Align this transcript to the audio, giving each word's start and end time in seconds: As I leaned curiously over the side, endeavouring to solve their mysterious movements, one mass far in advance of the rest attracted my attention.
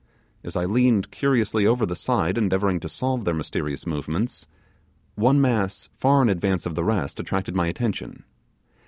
As 0.43 0.55
I 0.55 0.65
leaned 0.65 1.11
curiously 1.11 1.67
over 1.67 1.85
the 1.85 1.95
side, 1.95 2.35
endeavouring 2.35 2.79
to 2.79 2.89
solve 2.89 3.23
their 3.23 3.35
mysterious 3.35 3.85
movements, 3.85 4.47
one 5.13 5.39
mass 5.39 5.91
far 5.95 6.23
in 6.23 6.29
advance 6.29 6.65
of 6.65 6.73
the 6.73 6.83
rest 6.83 7.19
attracted 7.19 7.55
my 7.55 7.67
attention. 7.67 8.23